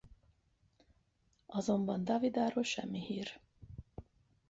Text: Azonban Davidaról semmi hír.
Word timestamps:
Azonban 1.45 2.03
Davidaról 2.03 2.63
semmi 2.63 3.05
hír. 3.05 3.39